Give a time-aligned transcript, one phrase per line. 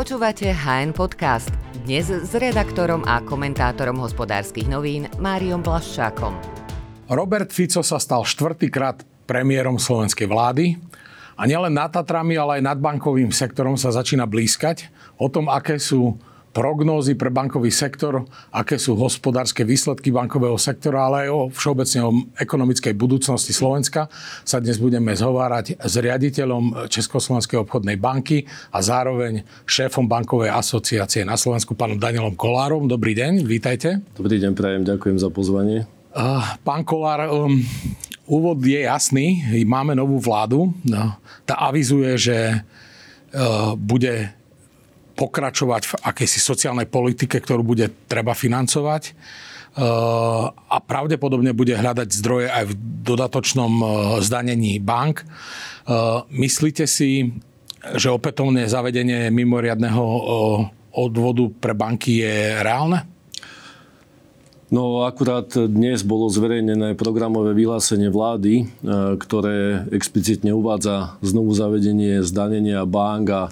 [0.00, 1.52] Počúvate HN Podcast.
[1.84, 6.32] Dnes s redaktorom a komentátorom hospodárskych novín Máriom Blaščákom.
[7.12, 10.80] Robert Fico sa stal štvrtýkrát premiérom slovenskej vlády
[11.36, 14.88] a nielen nad Tatrami, ale aj nad bankovým sektorom sa začína blízkať
[15.20, 16.16] o tom, aké sú
[16.50, 22.10] prognózy pre bankový sektor, aké sú hospodárske výsledky bankového sektora, ale aj o všeobecne o
[22.34, 24.10] ekonomickej budúcnosti Slovenska
[24.42, 31.38] sa dnes budeme zhovárať s riaditeľom Československej obchodnej banky a zároveň šéfom bankovej asociácie na
[31.38, 32.90] Slovensku, pánom Danielom Kolárom.
[32.90, 34.02] Dobrý deň, vítajte.
[34.18, 35.86] Dobrý deň, prajem, ďakujem za pozvanie.
[36.66, 37.62] Pán Kolár, um,
[38.26, 41.14] úvod je jasný, máme novú vládu, no,
[41.46, 44.34] tá avizuje, že uh, bude
[45.20, 49.84] pokračovať v akejsi sociálnej politike, ktorú bude treba financovať eh,
[50.48, 52.74] a pravdepodobne bude hľadať zdroje aj v
[53.04, 53.88] dodatočnom eh,
[54.24, 55.20] zdanení bank.
[55.20, 55.28] Eh,
[56.32, 57.36] myslíte si,
[58.00, 60.04] že opätovné zavedenie mimoriadného
[60.92, 63.08] odvodu pre banky je reálne?
[64.70, 68.70] No akurát dnes bolo zverejnené programové vyhlásenie vlády,
[69.18, 73.42] ktoré explicitne uvádza znovu zavedenie zdanenia bank a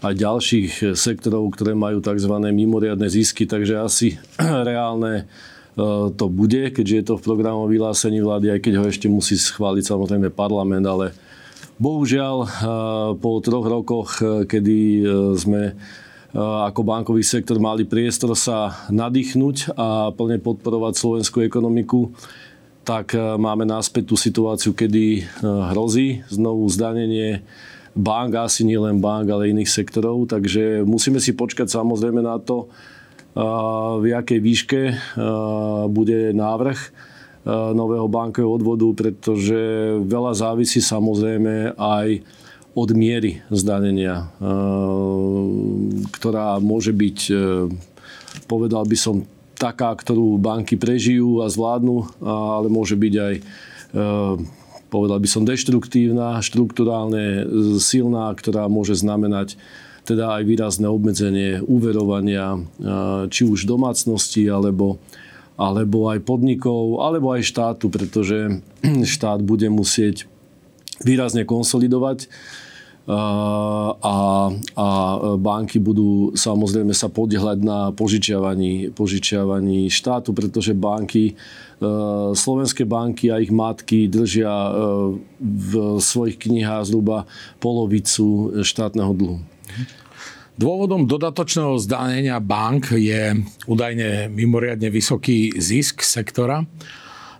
[0.00, 2.32] a ďalších sektorov, ktoré majú tzv.
[2.32, 4.08] mimoriadne zisky, takže asi
[4.68, 5.24] reálne e,
[6.16, 9.84] to bude, keďže je to v programovom vyhlásení vlády, aj keď ho ešte musí schváliť
[9.84, 11.12] samozrejme parlament, ale
[11.76, 12.48] bohužiaľ e,
[13.20, 14.10] po troch rokoch,
[14.48, 15.04] kedy
[15.36, 15.76] sme
[16.30, 22.14] ako bankový sektor mali priestor sa nadýchnuť a plne podporovať slovenskú ekonomiku,
[22.86, 27.42] tak máme náspäť tú situáciu, kedy hrozí znovu zdanenie
[28.00, 30.32] bank, asi nie len bank, ale iných sektorov.
[30.32, 32.72] Takže musíme si počkať samozrejme na to,
[34.00, 34.80] v jakej výške
[35.86, 36.80] bude návrh
[37.72, 39.56] nového bankového odvodu, pretože
[40.02, 42.26] veľa závisí samozrejme aj
[42.74, 44.30] od miery zdanenia,
[46.10, 47.18] ktorá môže byť,
[48.50, 49.22] povedal by som,
[49.60, 53.34] taká, ktorú banky prežijú a zvládnu, ale môže byť aj
[54.90, 57.46] povedal by som, deštruktívna, štruktúrálne
[57.78, 59.54] silná, ktorá môže znamenať
[60.04, 62.58] teda aj výrazné obmedzenie úverovania
[63.30, 64.98] či už domácnosti alebo,
[65.54, 68.58] alebo aj podnikov, alebo aj štátu, pretože
[69.14, 70.26] štát bude musieť
[71.06, 72.26] výrazne konsolidovať
[73.08, 74.16] a,
[74.76, 74.86] a
[75.40, 81.34] banky budú samozrejme sa podielať na požičiavaní, požičiavaní štátu, pretože banky, e,
[82.36, 84.72] slovenské banky a ich matky držia e,
[85.40, 87.24] v svojich knihách zhruba
[87.58, 89.38] polovicu štátneho dlhu.
[90.60, 93.32] Dôvodom dodatočného zdanenia bank je
[93.64, 96.68] údajne mimoriadne vysoký zisk sektora.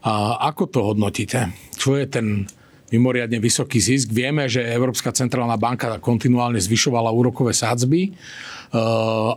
[0.00, 1.52] A ako to hodnotíte?
[1.76, 2.48] Čo je ten
[2.90, 4.10] mimoriadne vysoký zisk.
[4.10, 8.12] Vieme, že Európska centrálna banka kontinuálne zvyšovala úrokové sádzby eh,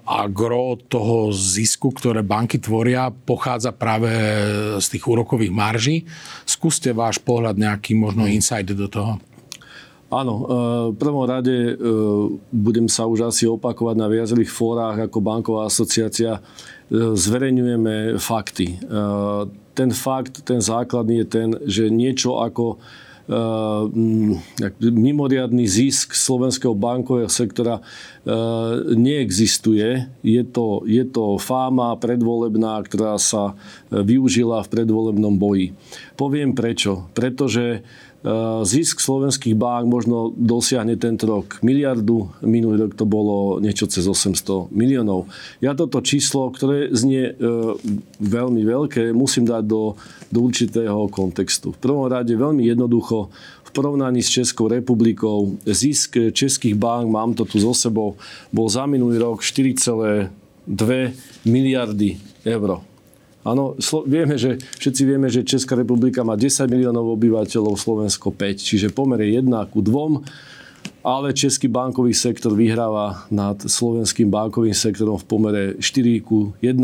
[0.01, 4.09] a gro toho zisku, ktoré banky tvoria, pochádza práve
[4.81, 5.97] z tých úrokových marží.
[6.43, 9.21] Skúste váš pohľad, nejaký možno insight do toho.
[10.13, 10.47] Áno, eh,
[10.93, 11.75] v prvom rade eh,
[12.49, 16.41] budem sa už asi opakovať na viacerých fórach ako banková asociácia.
[16.93, 18.77] Zverejňujeme fakty.
[19.73, 22.77] Ten fakt, ten základný je ten, že niečo ako
[24.83, 30.11] mimoriadný zisk slovenského bankového sektora ehm, neexistuje.
[30.19, 35.71] Je to, je to fáma predvolebná, ktorá sa e, využila v predvolebnom boji.
[36.19, 37.07] Poviem prečo.
[37.15, 38.12] Pretože Eh,
[38.63, 44.71] zisk slovenských bank možno dosiahne tento rok miliardu, minulý rok to bolo niečo cez 800
[44.71, 45.27] miliónov.
[45.59, 47.37] Ja toto číslo, ktoré znie eh,
[48.23, 49.99] veľmi veľké, musím dať do,
[50.31, 51.75] do určitého kontextu.
[51.75, 53.27] V prvom rade veľmi jednoducho
[53.67, 58.15] v porovnaní s Českou republikou zisk českých bank, mám to tu so sebou,
[58.55, 60.31] bol za minulý rok 4,2
[61.43, 62.15] miliardy
[62.47, 62.92] eur.
[63.43, 63.75] Áno,
[64.07, 69.19] vieme, že, všetci vieme, že Česká republika má 10 miliónov obyvateľov, Slovensko 5, čiže pomer
[69.27, 75.63] je 1 ku 2, ale český bankový sektor vyhráva nad slovenským bankovým sektorom v pomere
[75.75, 76.79] 4 ku 1,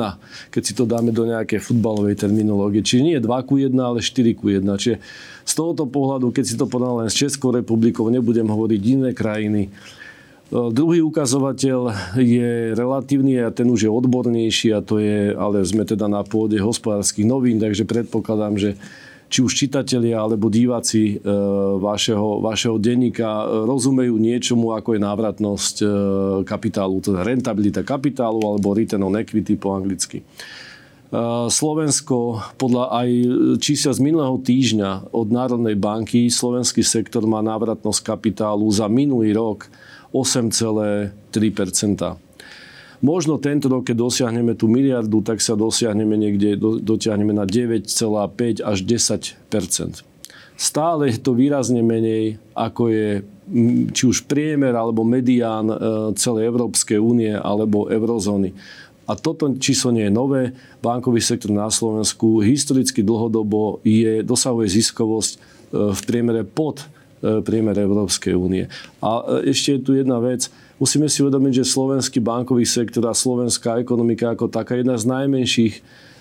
[0.52, 2.84] keď si to dáme do nejakej futbalovej terminológie.
[2.84, 4.60] Čiže nie 2 ku 1, ale 4 ku 1.
[4.60, 5.00] Čiže
[5.48, 9.72] z tohoto pohľadu, keď si to porovnám len s Českou republikou, nebudem hovoriť iné krajiny,
[10.50, 11.80] druhý ukazovateľ
[12.18, 16.58] je relatívny a ten už je odbornejší a to je, ale sme teda na pôde
[16.58, 18.72] hospodárskych novín, takže predpokladám, že
[19.30, 21.16] či už čitatelia alebo diváci e,
[21.78, 25.76] vašeho, vašeho denníka e, rozumejú niečomu, ako je návratnosť
[26.50, 30.26] kapitálu, teda rentabilita kapitálu alebo return on equity po anglicky.
[31.50, 33.10] Slovensko podľa aj
[33.58, 39.66] čísla z minulého týždňa od Národnej banky, slovenský sektor má návratnosť kapitálu za minulý rok
[40.14, 42.30] 8,3%
[43.00, 47.88] Možno tento rok, keď dosiahneme tú miliardu, tak sa dosiahneme niekde, do, dotiahneme na 9,5
[48.60, 50.04] až 10%
[50.60, 53.24] Stále je to výrazne menej, ako je
[53.96, 55.76] či už priemer alebo medián e,
[56.20, 58.52] celej Európskej únie alebo eurozóny.
[59.08, 60.52] A toto číslo nie je nové.
[60.84, 65.38] Bankový sektor na Slovensku historicky dlhodobo je, dosahuje ziskovosť e,
[65.96, 66.84] v priemere pod
[67.20, 68.72] priemer Európskej únie.
[69.04, 70.48] A e, ešte je tu jedna vec.
[70.80, 75.06] Musíme si uvedomiť, že slovenský bankový sektor a slovenská ekonomika ako taká je jedna z
[75.12, 75.76] najmenších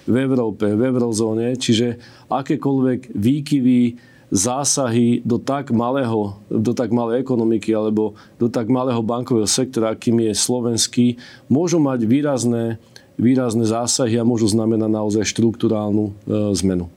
[0.08, 2.00] v Európe, v eurozóne, čiže
[2.32, 3.80] akékoľvek výkyvy
[4.28, 10.20] zásahy do tak, malého, do tak malej ekonomiky alebo do tak malého bankového sektora, akým
[10.20, 11.06] je slovenský,
[11.48, 12.76] môžu mať výrazné,
[13.16, 16.12] výrazné zásahy a môžu znamenať naozaj štruktúrálnu e,
[16.60, 16.92] zmenu.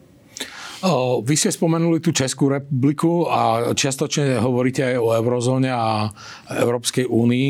[1.21, 6.09] Vy ste spomenuli tú Českú republiku a čiastočne hovoríte aj o eurozóne a
[6.49, 7.49] Európskej únii.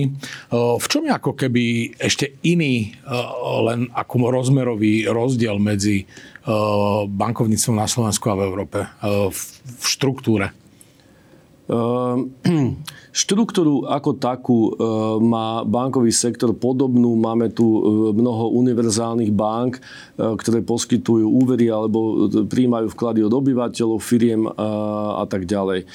[0.51, 2.91] V čom je ako keby ešte iný
[3.63, 6.03] len ako rozmerový rozdiel medzi
[7.07, 8.79] bankovníctvom na Slovensku a v Európe
[9.31, 10.51] v štruktúre?
[13.11, 14.73] Štruktúru ako takú e,
[15.19, 17.19] má bankový sektor podobnú.
[17.19, 17.79] Máme tu e,
[18.15, 19.81] mnoho univerzálnych bank, e,
[20.15, 25.85] ktoré poskytujú úvery alebo príjmajú vklady od obyvateľov, firiem a tak ďalej.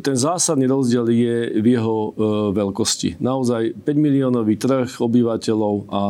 [0.00, 2.16] Ten zásadný rozdiel je v jeho
[2.56, 3.20] veľkosti.
[3.20, 6.02] Naozaj 5 miliónový trh obyvateľov a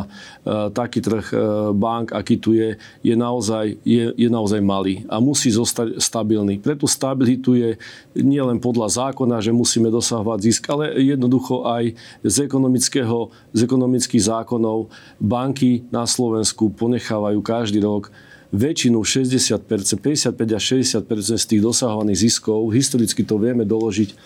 [0.71, 1.27] taký trh
[1.75, 6.63] bank, aký tu je, je naozaj, je, je naozaj malý a musí zostať stabilný.
[6.63, 7.75] Pre tú stabilitu je
[8.15, 11.95] nielen podľa zákona, že musíme dosahovať zisk, ale jednoducho aj
[12.25, 14.91] z, ekonomického, z ekonomických zákonov
[15.21, 18.11] banky na Slovensku ponechávajú každý rok
[18.49, 19.61] väčšinu 60%,
[20.01, 24.17] 55 až 60% z tých dosahovaných ziskov, historicky to vieme doložiť,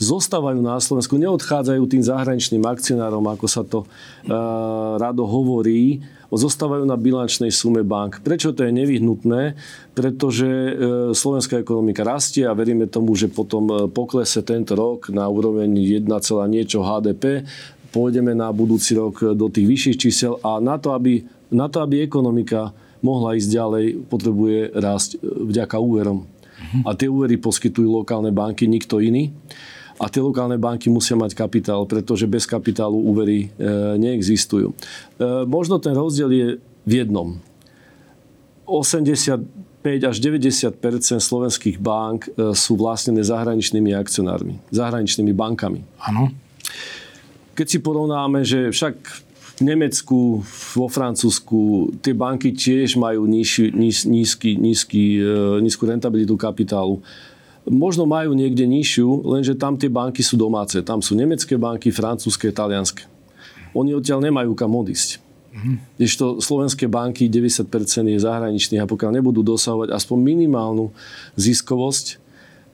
[0.00, 6.00] zostávajú na Slovensku, neodchádzajú tým zahraničným akcionárom, ako sa to uh, rado hovorí,
[6.36, 8.22] zostávajú na bilančnej sume bank.
[8.22, 9.58] Prečo to je nevyhnutné?
[9.98, 10.72] Pretože e,
[11.10, 16.06] slovenská ekonomika rastie a veríme tomu, že potom e, poklese tento rok na úroveň 1,
[16.46, 17.42] niečo HDP,
[17.90, 22.06] pôjdeme na budúci rok do tých vyšších čísel a na to, aby, na to, aby
[22.06, 22.70] ekonomika
[23.02, 26.30] mohla ísť ďalej, potrebuje rásť e, vďaka úverom.
[26.84, 29.32] A tie úvery poskytujú lokálne banky, nikto iný.
[30.00, 33.68] A tie lokálne banky musia mať kapitál, pretože bez kapitálu úvery e,
[34.00, 34.72] neexistujú.
[34.72, 34.76] E,
[35.44, 36.48] možno ten rozdiel je
[36.88, 37.36] v jednom.
[38.64, 39.44] 85
[39.84, 40.72] až 90%
[41.20, 45.84] slovenských bank e, sú vlastnené zahraničnými akcionármi, zahraničnými bankami.
[46.00, 46.32] Áno.
[47.52, 48.96] Keď si porovnáme, že však
[49.60, 50.40] v Nemecku,
[50.72, 55.20] vo Francúzsku tie banky tiež majú nízky, nízky, nízky,
[55.60, 57.04] nízku rentabilitu kapitálu
[57.68, 60.80] možno majú niekde nižšiu, lenže tam tie banky sú domáce.
[60.80, 63.04] Tam sú nemecké banky, francúzske, talianské.
[63.76, 65.22] Oni odtiaľ nemajú kam odísť.
[65.50, 66.06] Mm-hmm.
[66.14, 67.66] to slovenské banky 90%
[68.06, 70.94] je zahraničných a pokiaľ nebudú dosahovať aspoň minimálnu
[71.34, 72.22] ziskovosť,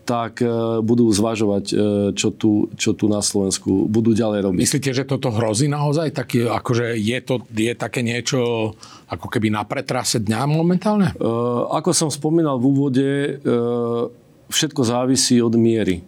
[0.06, 0.46] tak e,
[0.86, 1.74] budú zvažovať, e,
[2.14, 4.60] čo tu, čo tu na Slovensku budú ďalej robiť.
[4.62, 6.14] Myslíte, že toto hrozí naozaj?
[6.14, 8.72] Taký, akože je, to, je také niečo
[9.10, 11.10] ako keby na pretrase dňa momentálne?
[11.18, 13.08] Uh, ako som spomínal v úvode,
[13.42, 14.06] uh,
[14.50, 16.02] všetko závisí od miery.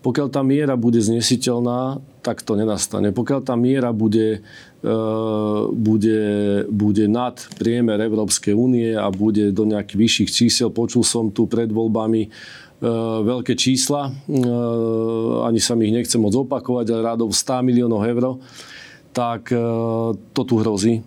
[0.00, 3.12] Pokiaľ tá miera bude znesiteľná, tak to nenastane.
[3.12, 4.40] Pokiaľ tá miera bude,
[4.80, 4.94] e,
[5.76, 6.20] bude,
[6.72, 11.68] bude nad priemer Európskej únie a bude do nejakých vyšších čísel, počul som tu pred
[11.68, 12.28] voľbami e,
[13.28, 14.12] veľké čísla, e,
[15.44, 18.40] ani sa mi ich nechcem moc opakovať, ale rádov 100 miliónov eur,
[19.10, 19.50] tak
[20.30, 21.02] to tu hrozí.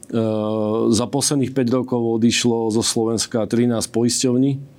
[0.92, 4.73] Za posledných 5 rokov odišlo zo Slovenska 13 poisťovní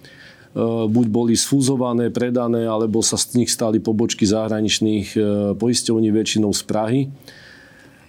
[0.87, 5.23] buď boli sfúzované, predané, alebo sa z nich stali pobočky zahraničných eh,
[5.59, 7.01] poisťovní väčšinou z Prahy.
[7.11, 7.11] Eh,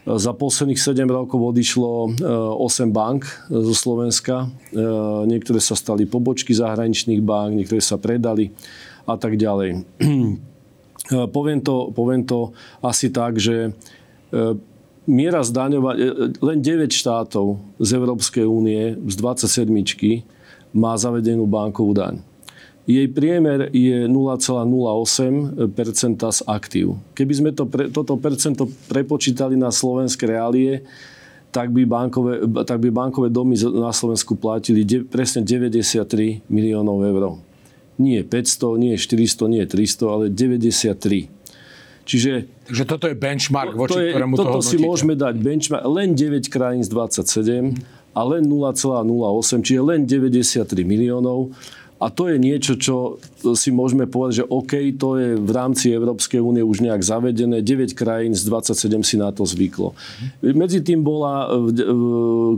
[0.06, 2.22] za posledných 7 rokov odišlo
[2.62, 4.46] 8 bank zo Slovenska.
[5.26, 8.54] Niektoré sa stali pobočky zahraničných bank, niektoré sa predali
[9.10, 9.82] a tak ďalej.
[11.34, 12.50] Poviem to, poviem to
[12.82, 13.78] asi tak, že
[15.06, 19.70] miera zdaňovania, len 9 štátov z Európskej únie z 27
[20.74, 22.26] má zavedenú bankovú daň
[22.86, 25.58] jej priemer je 0,08
[26.32, 27.02] z aktív.
[27.18, 30.86] Keby sme to, toto percento prepočítali na slovenské reálie,
[31.50, 37.40] tak by, bankové, tak by bankové domy na Slovensku platili de, presne 93 miliónov eur.
[37.96, 41.32] Nie 500, nie 400, nie 300, ale 93.
[42.06, 42.32] Čiže
[42.70, 45.86] Takže toto je benchmark, voči to je, ktorému toto to si môžeme dať benchmark.
[45.90, 47.72] Len 9 krajín z 27
[48.14, 51.56] a len 0,08, čiže len 93 miliónov.
[51.96, 53.24] A to je niečo, čo
[53.56, 57.64] si môžeme povedať, že OK, to je v rámci Európskej únie už nejak zavedené.
[57.64, 59.96] 9 krajín z 27 si na to zvyklo.
[60.44, 61.48] Medzi tým bola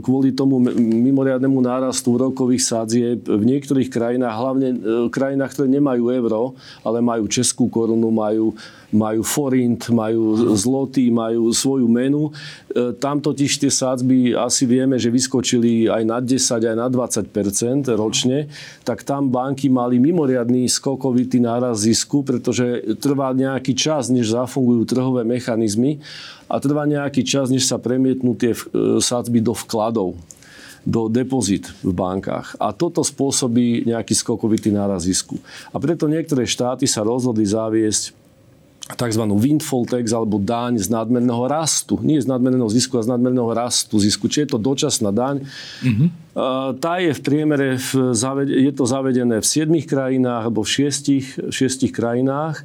[0.02, 4.68] kvôli tomu mimoriadnemu nárastu úrokových sadzieb v niektorých krajinách, hlavne
[5.06, 11.84] krajinách, ktoré nemajú euro, ale majú českú korunu, majú majú forint, majú zloty, majú svoju
[11.84, 12.32] menu.
[12.72, 17.92] E, tam totiž tie sádzby asi vieme, že vyskočili aj na 10, aj na 20%
[17.92, 18.48] ročne,
[18.88, 25.22] tak tam banky mali mimoriadný skokovitý náraz zisku, pretože trvá nejaký čas, než zafungujú trhové
[25.28, 26.00] mechanizmy
[26.48, 30.16] a trvá nejaký čas, než sa premietnú tie e, sádzby do vkladov
[30.88, 32.56] do depozit v bankách.
[32.56, 35.36] A toto spôsobí nejaký skokovitý náraz zisku.
[35.68, 38.16] A preto niektoré štáty sa rozhodli zaviesť
[38.96, 39.22] tzv.
[39.36, 42.00] windfall tax alebo daň z nadmerného rastu.
[42.00, 44.30] Nie z nadmerného zisku, ale z nadmerného rastu zisku.
[44.32, 45.44] Čiže je to dočasná daň.
[45.84, 46.08] Mm-hmm.
[46.78, 48.14] Tá je v priemere, v,
[48.46, 52.64] je to zavedené v 7 krajinách alebo v 6, 6 krajinách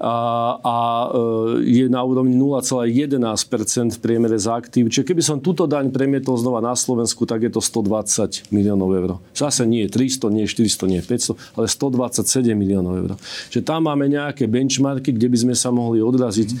[0.00, 1.12] a,
[1.60, 4.88] e, je na úrovni 0,11 v priemere za aktív.
[4.88, 9.10] Čiže keby som túto daň premietol znova na Slovensku, tak je to 120 miliónov eur.
[9.36, 13.10] Zase nie 300, nie 400, nie 500, ale 127 miliónov eur.
[13.52, 16.56] Čiže tam máme nejaké benchmarky, kde by sme sa mohli odraziť.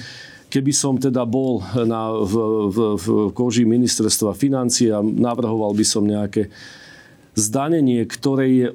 [0.52, 2.34] Keby som teda bol na, v,
[2.68, 6.52] v, v koži ministerstva financí a navrhoval by som nejaké
[7.38, 8.68] zdanenie, ktoré je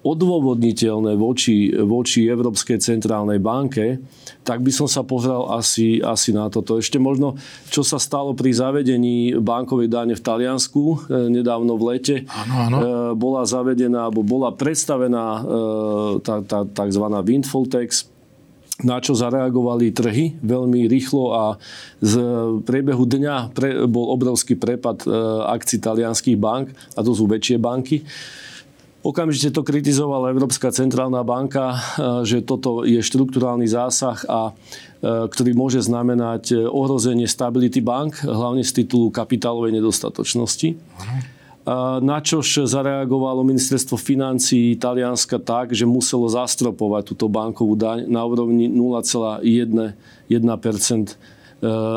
[0.00, 4.00] odôvodniteľné voči, voči Európskej centrálnej banke,
[4.40, 6.80] tak by som sa pozrel asi, asi na toto.
[6.80, 7.36] Ešte možno,
[7.68, 10.96] čo sa stalo pri zavedení bankovej dáne v Taliansku e,
[11.28, 12.16] nedávno v lete.
[12.32, 12.76] Áno, áno.
[12.80, 15.40] E, bola zavedená, alebo bola predstavená e,
[16.24, 17.04] tá, tá tzv.
[17.20, 18.08] windfall tax,
[18.80, 21.44] na čo zareagovali trhy veľmi rýchlo a
[22.00, 22.16] z
[22.64, 25.04] priebehu dňa pre, bol obrovský prepad
[25.52, 28.00] akcií talianských bank, a to sú väčšie banky.
[29.00, 31.76] Okamžite to kritizovala Európska centrálna banka, e,
[32.28, 38.60] že toto je štruktúrálny zásah, a, e, ktorý môže znamenať e, ohrozenie stability bank, hlavne
[38.60, 40.76] z titulu kapitálovej nedostatočnosti.
[42.00, 48.66] Na čož zareagovalo ministerstvo financí Talianska tak, že muselo zastropovať túto bankovú daň na úrovni
[48.66, 49.44] 0,1%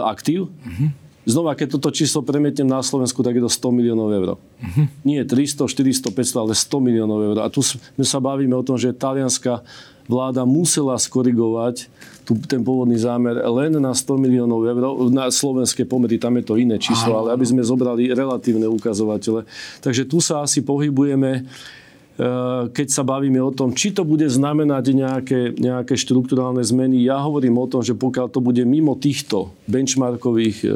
[0.03, 0.51] aktív.
[0.51, 1.02] Uh-huh.
[1.24, 4.30] Znova, keď toto číslo premietnem na Slovensku, tak je to 100 miliónov eur.
[4.36, 4.86] Uh-huh.
[5.08, 7.38] Nie 300, 400, 500, ale 100 miliónov eur.
[7.39, 7.63] A tu
[7.96, 9.63] my sa bavíme o tom, že talianská
[10.03, 11.88] vláda musela skorigovať
[12.27, 14.84] tu, ten pôvodný zámer len na 100 miliónov eur.
[15.12, 19.48] Na slovenské pomery tam je to iné číslo, ale aby sme zobrali relatívne ukazovatele.
[19.80, 21.48] Takže tu sa asi pohybujeme
[22.70, 27.01] keď sa bavíme o tom, či to bude znamenať nejaké, nejaké štruktúrálne zmeny.
[27.01, 30.72] Ja hovorím o tom, že pokiaľ to bude mimo týchto benchmarkových eh,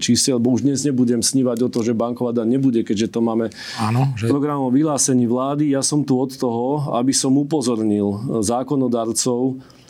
[0.00, 3.52] čísel, bo už dnes nebudem snívať o to, že banková daň nebude, keďže to máme
[3.76, 4.24] Áno, že...
[4.24, 5.76] programom vyhlásení vlády.
[5.76, 9.83] Ja som tu od toho, aby som upozornil zákonodarcov, Eh,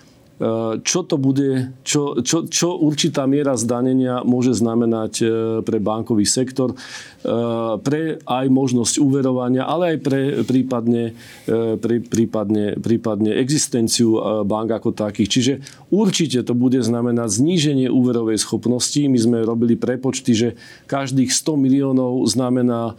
[0.83, 5.29] čo to bude, čo, čo, čo určitá miera zdanenia môže znamenať eh,
[5.62, 7.31] pre bankový sektor, eh,
[7.79, 11.14] pre aj možnosť uverovania, ale aj pre prípadne,
[11.47, 15.29] pre, prípadne, prípadne existenciu bank ako takých.
[15.31, 15.53] Čiže
[15.91, 18.99] určite to bude znamenať zníženie úverovej schopnosti.
[18.99, 20.49] My sme robili prepočty, že
[20.91, 22.95] každých 100 miliónov znamená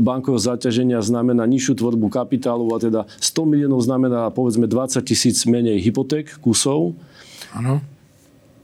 [0.00, 5.80] bankového zaťaženia znamená nižšiu tvorbu kapitálu a teda 100 miliónov znamená povedzme 20 tisíc menej
[5.82, 6.92] hypoték kusov kusov.
[7.56, 7.80] Áno.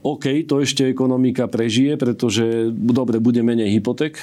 [0.05, 4.21] OK, to ešte ekonomika prežije, pretože dobre, bude menej hypoték,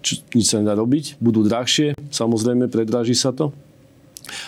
[0.00, 3.52] čo, nič sa nedá robiť, budú drahšie, samozrejme, predraží sa to.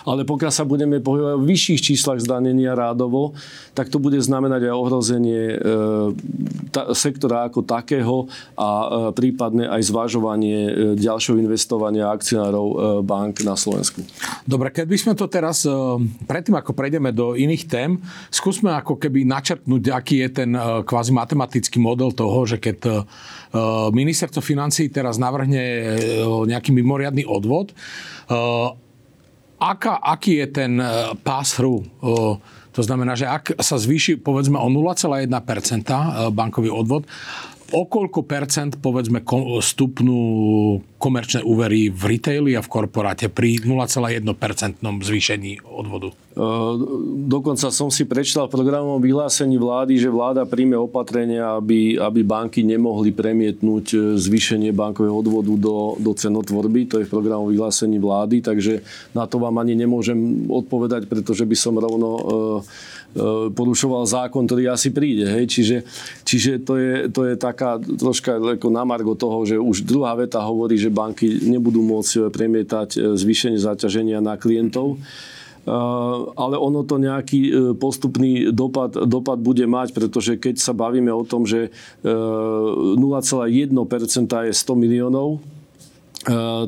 [0.04, 3.34] Ale pokiaľ sa budeme pohybovať v vyšších číslach zdanenia rádovo,
[3.75, 5.56] tak to bude znamenať aj ohrozenie e,
[6.75, 8.26] ta, sektora ako takého
[8.58, 12.75] a e, prípadne aj zvažovanie e, ďalšieho investovania akcionárov e,
[13.06, 14.04] bank na Slovensku.
[14.44, 15.72] Dobre, keď by sme to teraz, e,
[16.26, 17.96] predtým ako prejdeme do iných tém,
[18.28, 22.92] skúsme ako keby načrtnúť, aký je ten e, kvázi matematický model toho, že keď e,
[23.90, 25.82] ministerstvo financí teraz navrhne e,
[26.50, 27.75] nejaký mimoriadný odvod, e,
[29.60, 31.84] aká, aký je ten e, pass-through?
[32.70, 36.00] To znamená, že ak sa zvýši povedzme o 0,1% e,
[36.32, 37.04] bankový odvod,
[37.72, 39.22] o koľko percent, povedzme,
[39.62, 40.20] stupnú
[41.00, 44.20] komerčné úvery v retaili a v korporáte pri 0,1%
[44.82, 46.12] zvýšení odvodu?
[47.26, 52.62] Dokonca som si prečítal v programovom vyhlásení vlády, že vláda príjme opatrenia, aby, aby banky
[52.62, 56.86] nemohli premietnúť e, zvýšenie bankového odvodu do, do cenotvorby.
[56.86, 61.56] To je v programovom vyhlásení vlády, takže na to vám ani nemôžem odpovedať, pretože by
[61.58, 62.22] som rovno e,
[63.54, 65.26] porušoval zákon, ktorý asi príde.
[65.26, 65.44] Hej?
[65.50, 65.76] Čiže,
[66.22, 70.78] čiže to, je, to je taká troška ako namargo toho, že už druhá veta hovorí,
[70.78, 74.98] že banky nebudú môcť premietať zvýšenie zaťaženia na klientov.
[76.36, 81.44] ale ono to nejaký postupný dopad, dopad bude mať, pretože keď sa bavíme o tom,
[81.44, 81.68] že
[82.00, 83.50] 0,1%
[84.48, 85.42] je 100 miliónov,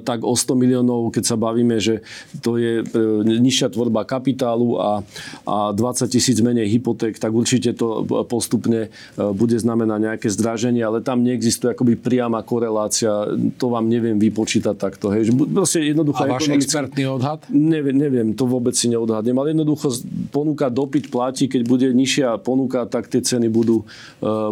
[0.01, 2.01] tak o 100 miliónov, keď sa bavíme, že
[2.41, 2.87] to je eh,
[3.21, 5.05] nižšia tvorba kapitálu a,
[5.45, 11.05] a 20 tisíc menej hypoték, tak určite to postupne eh, bude znamenať nejaké zdraženie, ale
[11.05, 13.29] tam neexistuje akoby priama korelácia,
[13.61, 15.13] to vám neviem vypočítať takto.
[15.13, 15.37] Hej.
[15.37, 17.45] Proste jednoducho a váš expertný odhad?
[17.53, 19.93] Neviem, neviem, to vôbec si neodhadnem, ale jednoducho
[20.33, 23.85] ponuka dopyt platí, keď bude nižšia ponuka, tak tie ceny budú,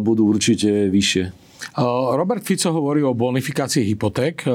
[0.05, 1.50] budú určite vyššie.
[2.17, 4.49] Robert Fico hovorí o bonifikácii hypoték,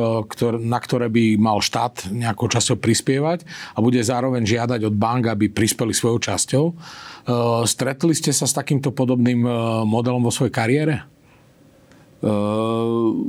[0.60, 5.48] na ktoré by mal štát nejakou časťou prispievať a bude zároveň žiadať od bank, aby
[5.50, 6.66] prispeli svojou časťou.
[7.66, 9.46] Stretli ste sa s takýmto podobným
[9.86, 11.15] modelom vo svojej kariére?
[12.26, 13.22] Ehm,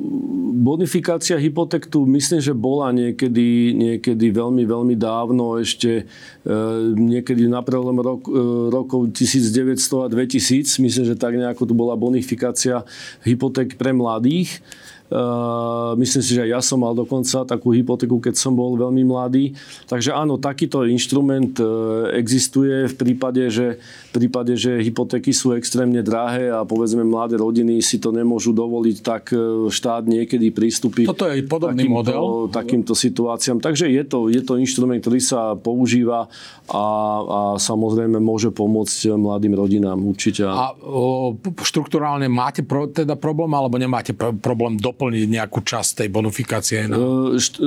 [0.65, 6.09] bonifikácia hypoték tu myslím, že bola niekedy, niekedy veľmi, veľmi dávno, ešte
[6.49, 8.33] ehm, niekedy na prelom rok, e,
[8.73, 10.81] rokov 1900 a 2000.
[10.81, 12.89] Myslím, že tak nejako tu bola bonifikácia
[13.21, 14.65] hypoték pre mladých.
[15.07, 19.55] Uh, myslím si, že ja som mal dokonca takú hypotéku, keď som bol veľmi mladý.
[19.87, 26.03] Takže áno, takýto inštrument uh, existuje v prípade, že, v prípade, že hypotéky sú extrémne
[26.03, 31.31] drahé a povedzme mladé rodiny si to nemôžu dovoliť, tak uh, štát niekedy prístupí Toto
[31.31, 32.23] je podobný takýmto, model.
[32.51, 33.63] takýmto situáciám.
[33.63, 36.27] Takže je to, je to inštrument, ktorý sa používa
[36.67, 36.85] a,
[37.23, 40.43] a samozrejme môže pomôcť mladým rodinám určite.
[40.43, 46.09] A o, štruktúrálne máte pro, teda problém alebo nemáte problém do doplniť nejakú časť tej
[46.09, 46.89] bonifikácie?
[46.89, 46.97] Na...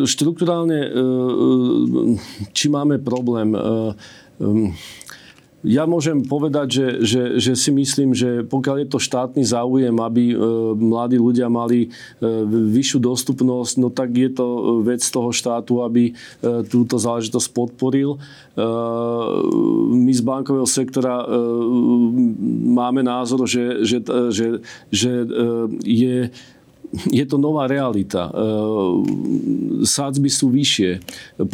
[0.09, 0.97] Štruktúrálne, e, e,
[2.57, 3.53] či máme problém?
[3.53, 4.73] E,
[5.59, 10.31] ja môžem povedať, že, že, že si myslím, že pokiaľ je to štátny záujem, aby
[10.79, 11.91] mladí ľudia mali
[12.47, 16.15] vyššiu dostupnosť, no tak je to vec toho štátu, aby
[16.71, 18.15] túto záležitosť podporil.
[19.99, 21.27] My z bankového sektora
[22.71, 23.99] máme názor, že, že,
[24.31, 24.63] že,
[24.95, 25.11] že
[25.83, 26.31] je
[26.89, 28.29] je to nová realita.
[28.29, 28.33] E,
[29.85, 30.91] sádzby sú vyššie.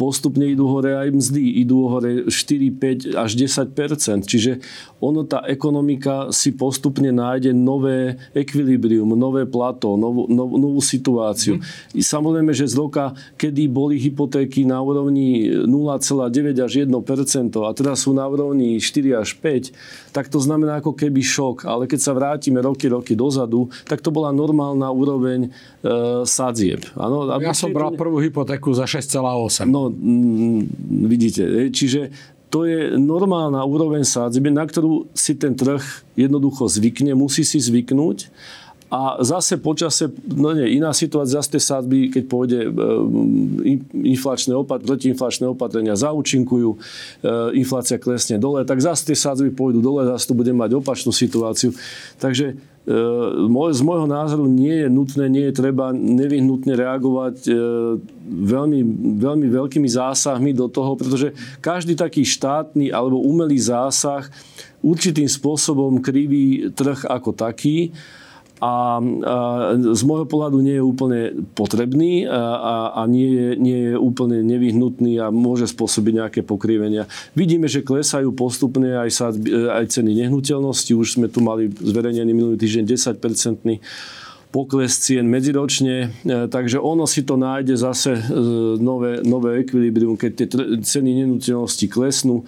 [0.00, 1.60] Postupne idú hore aj mzdy.
[1.60, 4.64] Idú hore 4, 5 až 10% Čiže
[4.98, 11.60] ono, tá ekonomika si postupne nájde nové ekvilibrium, nové plato, novú, nov, novú situáciu.
[11.60, 12.00] Mm.
[12.00, 16.88] Samozrejme, že z roka, kedy boli hypotéky na úrovni 0,9 až 1%
[17.60, 21.68] a teraz sú na úrovni 4 až 5, tak to znamená ako keby šok.
[21.68, 25.48] Ale keď sa vrátime roky, roky dozadu, tak to bola normálna úroveň e,
[26.24, 26.86] sadzieb.
[26.94, 29.66] Ano, ja som bral prvú hypotéku za 6,8.
[29.66, 30.64] No, m,
[31.10, 32.10] vidíte, čiže
[32.46, 35.82] to je normálna úroveň sádzby, na ktorú si ten trh
[36.14, 38.30] jednoducho zvykne, musí si zvyknúť.
[38.86, 42.70] A zase počase, no nie, iná situácia, zase tie sádzby, keď pôjde e,
[44.14, 46.78] inflačné opat, protiinflačné opatrenia zaúčinkujú, e,
[47.58, 51.74] inflácia klesne dole, tak zase tie sádzby pôjdu dole, zase tu bude mať opačnú situáciu.
[52.22, 57.50] Takže e, z môjho názoru nie je nutné, nie je treba nevyhnutne reagovať
[58.26, 58.80] veľmi,
[59.18, 64.30] veľmi veľkými zásahmi do toho, pretože každý taký štátny alebo umelý zásah
[64.86, 67.90] určitým spôsobom kriví trh ako taký
[68.56, 69.34] a, a
[69.76, 71.20] z môjho pohľadu nie je úplne
[71.52, 77.04] potrebný a, a, a nie, je, nie je úplne nevyhnutný a môže spôsobiť nejaké pokrivenia.
[77.36, 79.28] Vidíme, že klesajú postupne aj, sa,
[79.76, 80.92] aj ceny nehnuteľnosti.
[80.96, 83.76] Už sme tu mali zverejnený minulý týždeň 10-percentný
[84.56, 88.22] pokles cien medziročne, e, takže ono si to nájde zase e,
[88.80, 90.46] nové, nové ekvilibrium, keď tie
[90.80, 92.44] ceny nehnuteľnosti klesnú e,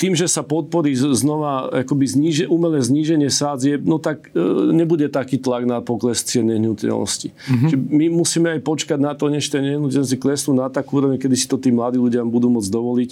[0.00, 4.40] tým, že sa podporí znova akoby zníže, umelé zníženie sádzie, no tak e,
[4.72, 7.30] nebude taký tlak na pokles cien nehnuteľnosti.
[7.30, 7.80] Mm-hmm.
[7.92, 11.46] my musíme aj počkať na to, než tie nehnuteľnosti klesnú na takú úroveň, kedy si
[11.46, 13.10] to tí mladí ľudia budú môcť dovoliť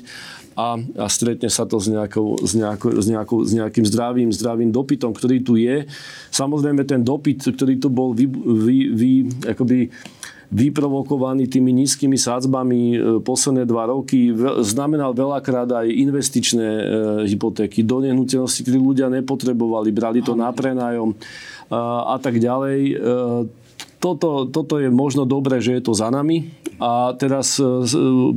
[0.56, 4.70] a, a stretne sa to s, nejakou, s, nejakou, s, nejakou, s nejakým zdravým, zdravým
[4.72, 5.88] dopytom, ktorý tu je.
[6.32, 9.10] Samozrejme ten dopyt, ktorý tu bol vy, vy, vy
[9.48, 9.88] akoby
[10.52, 14.28] vyprovokovaný tými nízkymi sádzbami e, posledné dva roky,
[14.60, 16.84] znamenal veľakrát aj investičné e,
[17.24, 21.16] hypotéky do nehnuteľnosti, ktoré ľudia nepotrebovali, brali to na prenájom
[21.72, 22.80] a tak ďalej.
[22.84, 22.94] E,
[23.96, 26.52] toto, toto je možno dobré, že je to za nami.
[26.82, 27.62] A teraz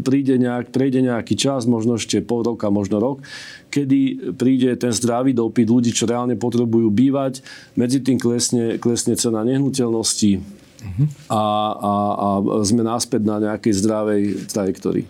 [0.05, 3.25] príde nejak, prejde nejaký čas, možno ešte pol roka, možno rok,
[3.73, 7.41] kedy príde ten zdravý dopyt ľudí, čo reálne potrebujú bývať,
[7.73, 10.54] medzi tým klesne, klesne cena nehnuteľnosti,
[11.29, 11.41] a,
[11.73, 12.27] a, a
[12.63, 15.05] sme náspäť na nejakej zdravej trajektórii.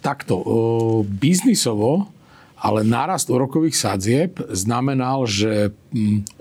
[0.00, 0.40] takto,
[1.04, 2.08] biznisovo
[2.58, 5.70] ale nárast úrokových sadzieb znamenal, že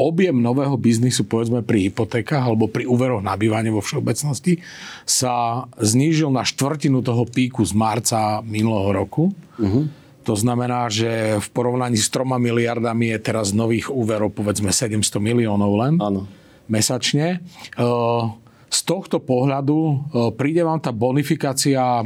[0.01, 4.57] objem nového biznisu, povedzme pri hypotékach alebo pri úveroch na bývanie vo všeobecnosti,
[5.05, 9.29] sa znížil na štvrtinu toho píku z marca minulého roku.
[9.61, 9.85] Uh-huh.
[10.25, 15.71] To znamená, že v porovnaní s troma miliardami je teraz nových úverov povedzme 700 miliónov
[15.77, 16.25] len Áno.
[16.69, 17.41] Mesačne.
[17.79, 18.31] Uh,
[18.67, 19.95] z tohto pohľadu e,
[20.35, 22.05] príde vám tá bonifikácia e,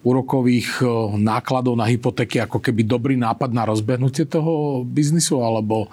[0.00, 0.84] úrokových e,
[1.20, 5.92] nákladov na hypotéky ako keby dobrý nápad na rozbehnutie toho biznisu, alebo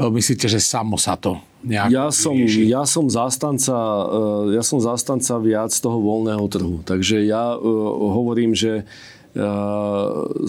[0.00, 3.76] myslíte, že samo sa to nejak ja som, ja som zastanca,
[4.48, 6.80] ja som zastanca viac toho voľného trhu.
[6.88, 7.52] Takže ja
[8.00, 8.88] hovorím, že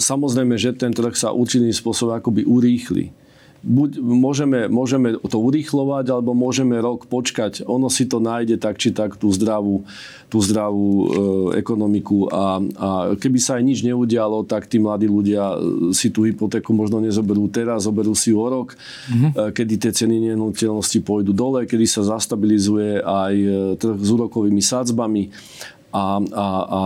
[0.00, 3.12] samozrejme, že ten trh sa určitým spôsobom akoby urýchli
[3.62, 7.62] buď môžeme, môžeme to urýchlovať, alebo môžeme rok počkať.
[7.70, 9.86] Ono si to nájde tak či tak tú zdravú,
[10.26, 11.06] tú zdravú e,
[11.62, 15.56] ekonomiku a, a keby sa aj nič neudialo, tak tí mladí ľudia e,
[15.94, 19.30] si tú hypotéku možno nezoberú teraz, zoberú si o rok, mm-hmm.
[19.30, 23.48] e, kedy tie ceny nehnuteľnosti pôjdu dole, kedy sa zastabilizuje aj e,
[23.78, 25.30] trh s úrokovými sádzbami
[25.94, 26.80] a, a, a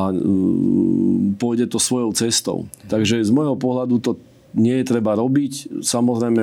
[1.40, 2.68] pôjde to svojou cestou.
[2.90, 4.12] Takže z môjho pohľadu to
[4.56, 5.84] nie je treba robiť.
[5.84, 6.42] Samozrejme,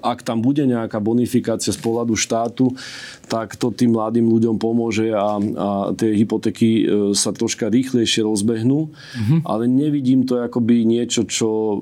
[0.00, 2.72] ak tam bude nejaká bonifikácia z pohľadu štátu,
[3.28, 8.88] tak to tým mladým ľuďom pomôže a, a tie hypotéky e, sa troška rýchlejšie rozbehnú.
[8.88, 9.38] Mm-hmm.
[9.44, 11.80] Ale nevidím to akoby niečo, čo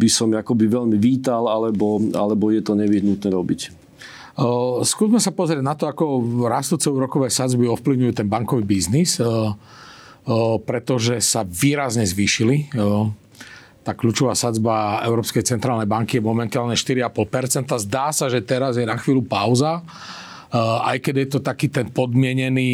[0.00, 3.60] by som akoby veľmi vítal, alebo, alebo je to nevyhnutné robiť.
[4.88, 9.20] skúsme sa pozrieť na to, ako rastúce úrokové sadzby ovplyvňujú ten bankový biznis,
[10.64, 12.72] pretože sa výrazne zvýšili
[13.80, 17.80] tá kľúčová sadzba Európskej centrálnej banky je momentálne 4,5%.
[17.80, 21.88] Zdá sa, že teraz je na chvíľu pauza, eh, aj keď je to taký ten
[21.88, 22.70] podmienený,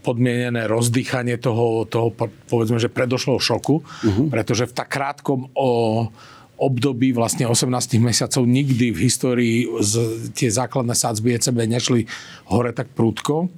[0.00, 2.16] podmienené rozdýchanie toho, toho
[2.48, 4.26] povedzme, že predošlého šoku, uh-huh.
[4.32, 5.70] pretože v tak krátkom o,
[6.62, 12.00] období vlastne 18 mesiacov nikdy v histórii z, tie základné sádzby ECB nešli
[12.48, 13.50] hore tak prúdko.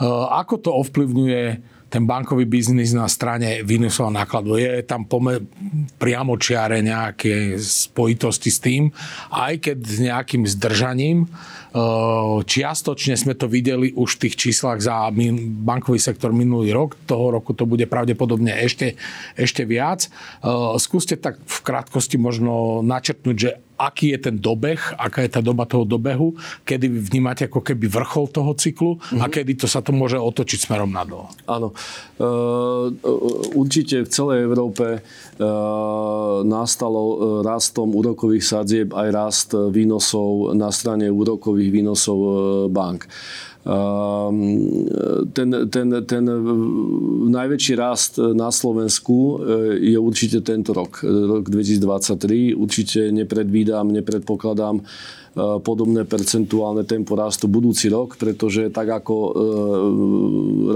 [0.00, 4.56] Eh, ako to ovplyvňuje ten bankový biznis na strane výnosov nákladu.
[4.56, 5.44] Je tam pome-
[6.00, 8.88] priamo čiare nejaké spojitosti s tým,
[9.28, 11.28] aj keď s nejakým zdržaním.
[12.42, 15.08] Čiastočne sme to videli už v tých číslach za
[15.64, 17.00] bankový sektor minulý rok.
[17.08, 19.00] Toho roku to bude pravdepodobne ešte,
[19.40, 20.12] ešte viac.
[20.76, 23.50] Skúste tak v krátkosti možno načrtnúť, že
[23.82, 27.90] aký je ten dobeh, aká je tá doba toho dobehu, kedy vy vnímate ako keby
[27.90, 29.20] vrchol toho cyklu mm-hmm.
[29.22, 29.32] a mhm.
[29.32, 31.26] kedy to sa to môže otočiť smerom nadol.
[31.50, 31.74] Áno.
[31.74, 32.26] E,
[33.58, 35.00] určite v celej Európe e,
[36.46, 42.32] nastalo rastom úrokových sadzieb aj rast výnosov na strane úrokových výnosov e,
[42.68, 43.06] bank.
[43.62, 44.58] Ehm,
[45.32, 46.24] ten, ten, ten
[47.30, 52.58] najväčší rast na Slovensku eh, je určite tento rok, rok 2023.
[52.58, 55.21] Určite nepredvídam, nepredpokladám E,
[55.64, 59.30] podobné percentuálne tempo rastu budúci rok, pretože tak ako e,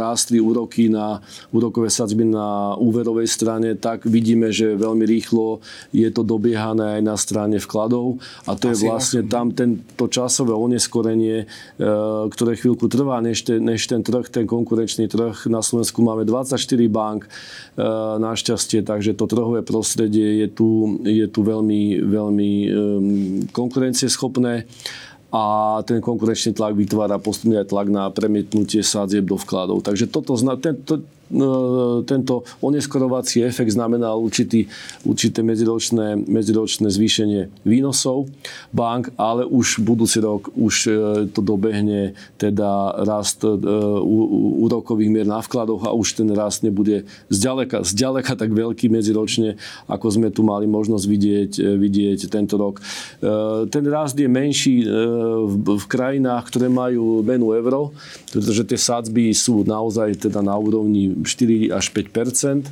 [0.00, 1.20] rástli úroky na
[1.52, 5.60] úrokové sadzby na úverovej strane, tak vidíme, že veľmi rýchlo
[5.92, 8.16] je to dobiehané aj na strane vkladov.
[8.48, 11.46] A to Asi je vlastne tam tento časové oneskorenie, e,
[12.32, 15.52] ktoré chvíľku trvá, než ten, než ten trh, ten konkurenčný trh.
[15.52, 16.56] Na Slovensku máme 24
[16.88, 17.28] bank
[18.16, 22.50] našťastie, takže to trhové prostredie je tu, je tu veľmi, veľmi
[23.52, 24.66] konkurencieschopné 因
[25.36, 25.42] a
[25.84, 29.84] ten konkurenčný tlak vytvára postupne aj tlak na premietnutie sádzieb do vkladov.
[29.84, 34.70] Takže toto, tento, No, tento oneskorovací efekt znamenal určitý,
[35.02, 38.30] určité medziročné, medziročné zvýšenie výnosov
[38.70, 40.90] bank, ale už budúci rok už e,
[41.34, 43.50] to dobehne teda rast e,
[44.62, 49.58] úrokových mier na vkladoch a už ten rast nebude zďaleka, zďaleka tak veľký medziročne,
[49.90, 52.78] ako sme tu mali možnosť vidieť, e, vidieť tento rok.
[53.66, 54.86] Ten rast je menší
[55.46, 57.92] v, v krajinách, ktoré majú menu euro,
[58.30, 62.70] pretože tie sádzby sú naozaj teda na úrovni 4 až 5%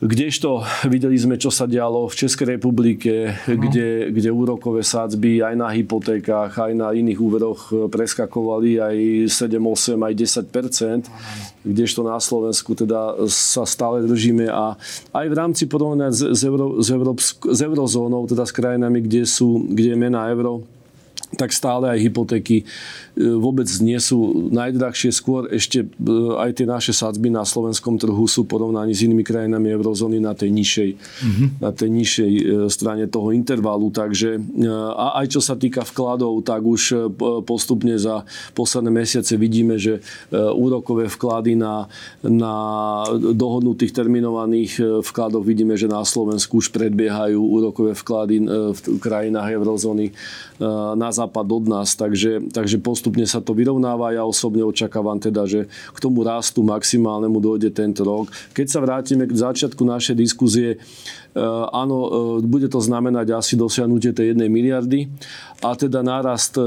[0.00, 3.60] Kdežto videli sme, čo sa dialo v Českej republike, no.
[3.60, 8.96] kde, kde úrokové sádzby aj na hypotékách, aj na iných úveroch preskakovali aj
[9.28, 10.14] 7, 8, aj
[10.48, 14.80] 10% kdežto na Slovensku teda sa stále držíme a
[15.12, 19.68] aj v rámci porovnania s, Euro, s, Európsk, s eurozónou, teda s krajinami, kde, sú,
[19.68, 20.64] kde je mena euro,
[21.38, 22.64] tak stále aj hypotéky e,
[23.38, 25.14] vôbec nie sú najdrahšie.
[25.14, 25.88] Skôr ešte e,
[26.42, 30.50] aj tie naše sadzby na slovenskom trhu sú porovnaní s inými krajinami eurozóny na tej
[30.50, 31.48] nižšej, mm-hmm.
[31.62, 33.94] na tej nižšej e, strane toho intervalu.
[33.94, 34.42] Takže
[34.96, 37.10] a aj čo sa týka vkladov, tak už
[37.46, 41.86] postupne za posledné mesiace vidíme, že úrokové vklady na,
[42.22, 42.54] na
[43.16, 50.12] dohodnutých terminovaných vkladoch vidíme, že na Slovensku už predbiehajú úrokové vklady v krajinách eurozóny
[51.00, 54.12] na západ od nás, takže, takže postupne sa to vyrovnáva.
[54.12, 58.28] Ja osobne očakávam teda, že k tomu rastu maximálnemu dojde tento rok.
[58.52, 61.40] Keď sa vrátime k začiatku našej diskuzie, eh,
[61.72, 62.10] áno, eh,
[62.44, 65.08] bude to znamenať asi dosiahnutie tej jednej miliardy
[65.64, 66.64] a teda nárast eh,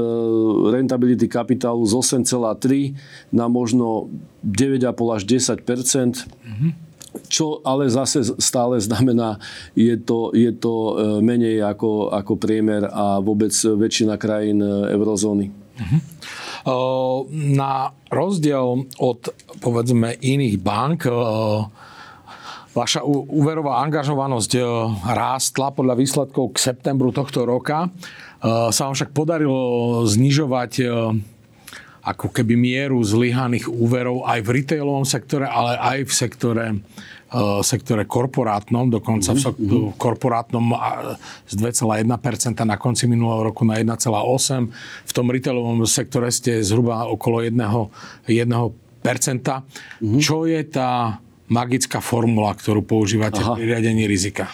[0.74, 2.98] rentability kapitálu z 8,3
[3.30, 4.10] na možno
[4.42, 6.93] 9,5 až 10 mm-hmm
[7.30, 9.38] čo ale zase stále znamená,
[9.78, 15.46] je to, je to e, menej ako, ako priemer a vôbec väčšina krajín e, eurozóny.
[15.74, 16.00] Uh-huh.
[17.34, 19.20] Na rozdiel od
[19.58, 21.10] povedzme iných bank,
[22.72, 24.62] vaša úverová angažovanosť
[25.02, 27.90] rástla podľa výsledkov k septembru tohto roka.
[28.70, 30.72] Sa vám však podarilo znižovať
[32.04, 38.04] ako keby mieru zlyhaných úverov aj v retailovom sektore, ale aj v sektore eh, sektore
[38.04, 39.96] korporátnom, dokonca v mm-hmm.
[39.96, 40.76] korporátnom
[41.48, 45.08] z 2,1% na konci minulého roku na 1,8%.
[45.08, 47.56] V tom retailovom sektore ste zhruba okolo 1%.
[48.28, 48.28] 1%.
[48.28, 50.20] Mm-hmm.
[50.20, 53.52] Čo je tá magická formula, ktorú používate Aha.
[53.56, 54.48] pri riadení rizika?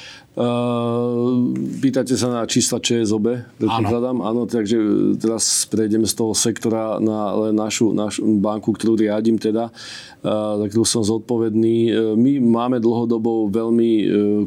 [1.80, 4.24] Pýtate sa na čísla ČSOB, predpokladám.
[4.24, 4.28] Áno.
[4.30, 4.78] Áno, takže
[5.20, 10.84] teraz prejdeme z toho sektora na našu, našu banku, ktorú riadím teda, uh, za ktorú
[10.88, 11.76] som zodpovedný.
[11.92, 13.90] Uh, my máme dlhodobo veľmi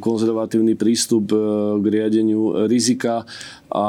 [0.01, 1.29] konzervatívny prístup
[1.79, 3.27] k riadeniu rizika
[3.73, 3.85] a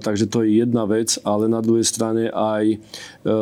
[0.00, 2.76] takže to je jedna vec, ale na druhej strane aj e,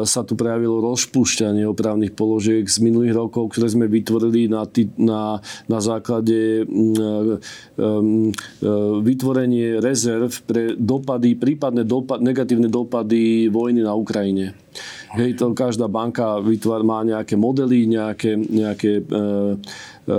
[0.03, 4.66] sa tu prejavilo rozpúšťanie opravných položiek z minulých rokov, ktoré sme vytvorili na,
[4.98, 5.38] na,
[5.70, 7.38] na základe e, e,
[9.04, 14.56] vytvorenie rezerv pre dopady, prípadné dopad, negatívne dopady vojny na Ukrajine.
[15.14, 20.16] Hej, to každá banka vytvár, má nejaké modely, nejaké, nejaké e, e,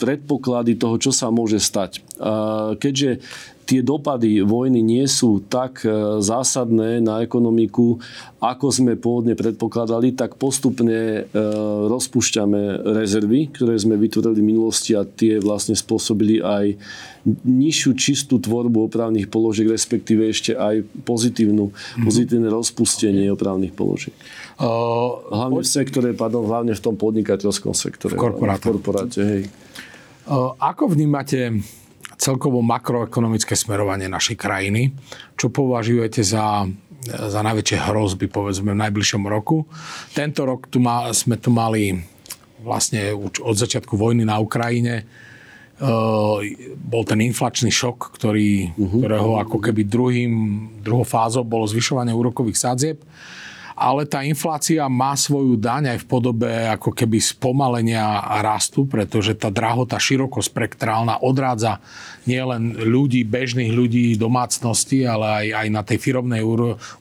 [0.00, 2.00] predpoklady toho, čo sa môže stať.
[2.16, 3.20] A keďže
[3.66, 7.98] tie dopady vojny nie sú tak e, zásadné na ekonomiku,
[8.38, 11.42] ako sme pôvodne predpokladali, tak postupne e,
[11.90, 16.78] rozpúšťame rezervy, ktoré sme vytvorili v minulosti a tie vlastne spôsobili aj
[17.42, 22.04] nižšiu čistú tvorbu opravných položiek, respektíve ešte aj pozitívnu, mm-hmm.
[22.06, 24.14] pozitívne rozpustenie opravných položiek.
[24.62, 28.14] Hlavne v sektore, pardon, hlavne v tom podnikateľskom sektore.
[28.14, 28.62] V korporáte.
[28.62, 29.42] V korporáte hej.
[30.62, 31.66] Ako vnímate
[32.16, 34.92] celkovo makroekonomické smerovanie našej krajiny.
[35.36, 36.64] Čo považujete za,
[37.06, 39.68] za najväčšie hrozby, povedzme, v najbližšom roku?
[40.16, 41.96] Tento rok tu ma, sme tu mali
[42.64, 45.06] vlastne od začiatku vojny na Ukrajine
[45.76, 46.40] Uh,
[46.72, 48.96] bol ten inflačný šok, ktorý, uh-huh.
[48.96, 50.32] ktorého ako keby druhým,
[50.80, 53.04] druhou fázou bolo zvyšovanie úrokových sádzieb
[53.76, 59.52] ale tá inflácia má svoju daň aj v podobe ako keby spomalenia rastu, pretože tá
[59.52, 61.84] drahota širokospektrálna odrádza
[62.24, 66.40] nielen ľudí, bežných ľudí, domácnosti, ale aj, aj na tej firobnej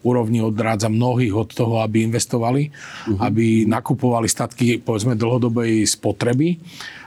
[0.03, 3.23] úrovni odrádza mnohých od toho, aby investovali, uh-huh.
[3.23, 6.59] aby nakupovali statky, povedzme, dlhodobej spotreby.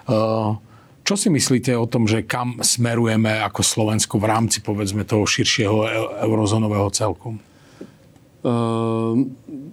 [0.09, 0.57] Uh,
[1.05, 5.77] čo si myslíte o tom, že kam smerujeme ako Slovensko v rámci, povedzme, toho širšieho
[5.85, 5.89] e-,
[6.25, 7.48] eurozónového celku?
[8.39, 9.27] Uh,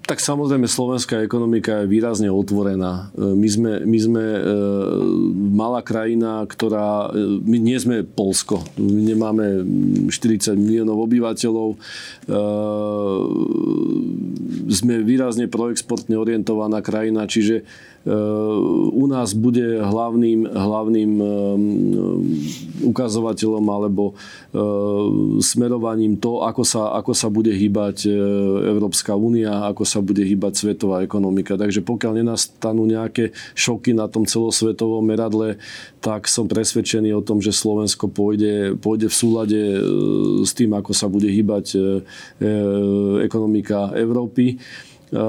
[0.09, 3.13] tak samozrejme slovenská ekonomika je výrazne otvorená.
[3.13, 4.41] Ehm, my sme, my sme uh,
[5.53, 7.13] malá krajina, ktorá...
[7.45, 8.65] My nie sme Polsko.
[8.77, 9.61] My nemáme
[10.09, 11.69] 40 miliónov obyvateľov.
[12.25, 13.21] Uh,
[14.69, 17.65] sme výrazne proexportne orientovaná krajina, čiže
[18.05, 21.11] u nás bude hlavným, hlavným
[22.85, 24.13] ukazovateľom alebo
[25.41, 28.05] smerovaním to, ako sa, ako sa bude hýbať
[28.69, 31.57] Európska únia, ako sa bude hýbať svetová ekonomika.
[31.57, 35.57] Takže pokiaľ nenastanú nejaké šoky na tom celosvetovom meradle,
[35.97, 39.61] tak som presvedčený o tom, že Slovensko pôjde, pôjde v súlade
[40.45, 41.73] s tým, ako sa bude hýbať
[43.25, 44.61] ekonomika Európy.
[45.13, 45.21] O,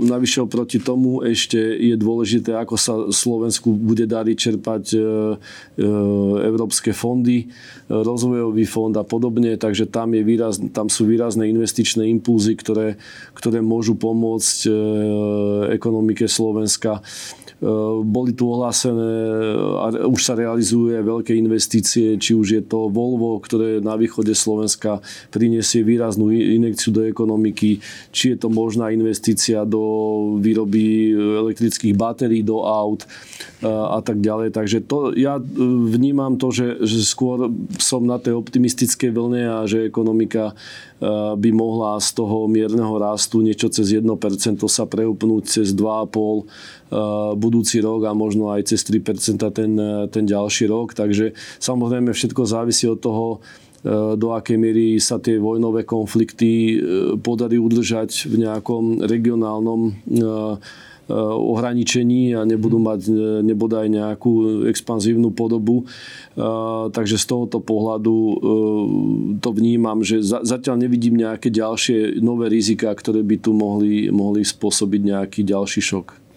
[0.00, 5.02] navyše oproti tomu ešte je dôležité, ako sa Slovensku bude dariť čerpať e, e,
[6.48, 7.52] európske fondy,
[7.92, 12.96] rozvojový fond a podobne, takže tam, je výraz, tam sú výrazné investičné impulzy, ktoré,
[13.36, 14.70] ktoré môžu pomôcť e,
[15.76, 17.04] ekonomike Slovenska.
[18.06, 19.10] Boli tu ohlásené
[19.82, 25.02] a už sa realizuje veľké investície, či už je to Volvo, ktoré na východe Slovenska
[25.34, 27.82] prinesie výraznú injekciu do ekonomiky,
[28.14, 29.80] či je to možná investícia do
[30.38, 34.54] výroby elektrických batérií do aut eh, a tak ďalej.
[34.54, 35.44] Takže to, ja eh,
[35.90, 40.54] vnímam to, že, že skôr som na tej optimistickej vlne a že ekonomika
[41.38, 44.10] by mohla z toho mierneho rastu niečo cez 1%
[44.66, 46.74] sa preupnúť cez 2,5%
[47.36, 49.72] budúci rok a možno aj cez 3% ten,
[50.08, 50.96] ten ďalší rok.
[50.96, 53.44] Takže samozrejme všetko závisí od toho,
[53.86, 56.82] do akej miery sa tie vojnové konflikty
[57.22, 59.94] podarí udržať v nejakom regionálnom
[61.08, 65.88] Eh, ohraničení a nebudú mať eh, nebodaj nejakú expanzívnu podobu.
[66.94, 68.14] Takže z tohoto pohľadu
[69.42, 75.00] to vnímam, že zatiaľ nevidím nejaké ďalšie nové rizika, ktoré by tu mohli, mohli spôsobiť
[75.02, 76.27] nejaký ďalší šok.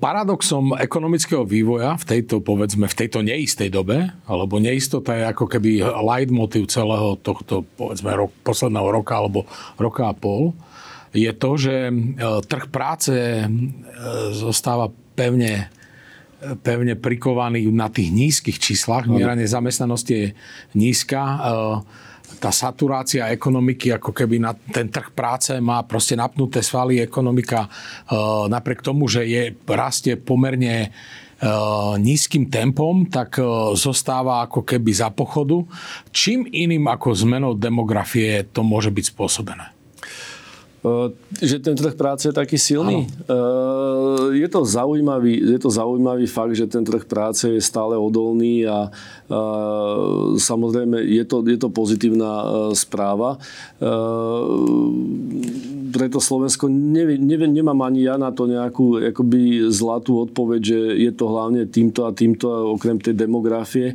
[0.00, 5.84] Paradoxom ekonomického vývoja v tejto, povedzme, v tejto neistej dobe, alebo neistota je ako keby
[5.84, 9.44] leitmotiv celého tohto, povedzme, rok, posledného roka alebo
[9.76, 10.56] roka a pol,
[11.12, 11.92] je to, že e,
[12.48, 13.44] trh práce e,
[14.32, 15.68] zostáva pevne
[16.42, 19.06] pevne prikovaný na tých nízkych číslach.
[19.06, 20.26] Miera nezamestnanosti je
[20.74, 21.22] nízka.
[22.42, 27.70] E, tá saturácia ekonomiky, ako keby na ten trh práce má proste napnuté svaly ekonomika
[28.50, 30.90] napriek tomu, že je rastie pomerne
[31.98, 33.38] nízkym tempom, tak
[33.74, 35.66] zostáva ako keby za pochodu.
[36.14, 39.81] Čím iným ako zmenou demografie to môže byť spôsobené?
[41.38, 43.06] Že ten trh práce je taký silný.
[43.30, 44.34] Ano.
[44.34, 48.90] Je to, zaujímavý, je to zaujímavý fakt, že ten trh práce je stále odolný a,
[49.30, 49.40] a
[50.42, 52.42] samozrejme je to, je to pozitívna
[52.74, 53.38] správa
[55.92, 61.12] preto Slovensko nevie, nevie, nemám ani ja na to nejakú akoby zlatú odpoveď, že je
[61.12, 63.92] to hlavne týmto a týmto, okrem tej demografie.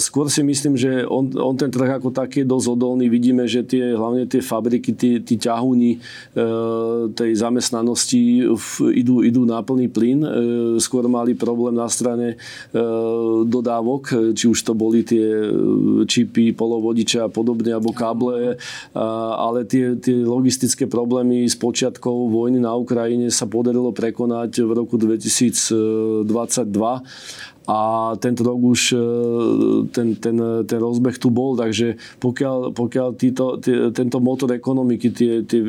[0.00, 3.12] Skôr si myslím, že on, on ten trh ako taký je dosť odolný.
[3.12, 5.98] Vidíme, že tie, hlavne tie fabriky, tí, tí ťahúni e,
[7.12, 8.48] tej zamestnanosti
[8.96, 10.20] idú, idú na plný plyn.
[10.24, 10.30] E,
[10.80, 12.80] skôr mali problém na strane e,
[13.44, 15.52] dodávok, či už to boli tie
[16.08, 18.56] čipy, polovodiče a podobne, alebo káble,
[18.94, 24.96] ale tie, tie logistické problémy s počiatkou vojny na Ukrajine sa podarilo prekonať v roku
[24.96, 25.74] 2022
[27.64, 28.96] a tento rok už e,
[29.88, 30.36] ten, ten,
[30.68, 35.68] ten rozbeh tu bol, takže pokiaľ, pokiaľ títo, tí, tento motor ekonomiky, tie, tie e,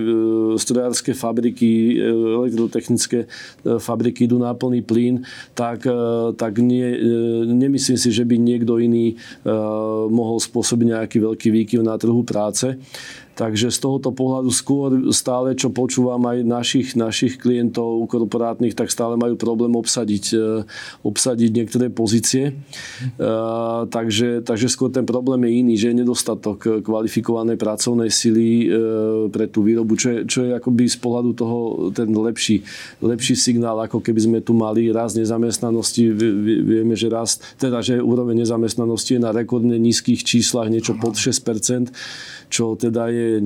[0.59, 2.11] strojárske fabriky, e,
[2.43, 3.31] elektrotechnické
[3.79, 5.23] fabriky idú na plný plyn,
[5.55, 5.87] tak,
[6.35, 6.85] tak nie,
[7.47, 9.15] nemyslím si, že by niekto iný
[10.09, 12.75] mohol spôsobiť nejaký veľký výkyv na trhu práce.
[13.35, 19.19] Takže z tohoto pohľadu skôr stále, čo počúvam aj našich, našich klientov korporátnych, tak stále
[19.19, 20.63] majú problém obsadiť, e,
[21.03, 22.55] obsadiť niektoré pozície.
[23.19, 29.27] Uh, takže, takže skôr ten problém je iný, že je nedostatok kvalifikovanej pracovnej sily uh,
[29.27, 31.57] pre tú výrobu, čo je, čo je akoby z pohľadu toho
[31.91, 32.63] ten lepší,
[33.03, 36.07] lepší signál, ako keby sme tu mali rast nezamestnanosti.
[36.63, 41.91] Vieme, že rast, teda, že úroveň nezamestnanosti je na rekordne nízkych číslach, niečo pod 6%,
[42.49, 43.41] čo teda je je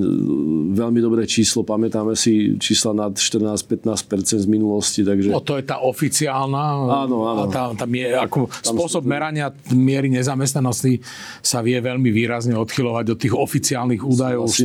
[0.75, 1.63] veľmi dobré číslo.
[1.63, 5.01] Pamätáme si čísla nad 14-15% z minulosti.
[5.01, 5.31] Takže...
[5.31, 6.63] No to je tá oficiálna.
[7.07, 7.43] Áno, áno.
[7.47, 9.09] Tá, tá mie, ako Tam spôsob sú...
[9.09, 10.99] merania miery nezamestnanosti
[11.39, 14.59] sa vie veľmi výrazne odchylovať od tých oficiálnych údajov z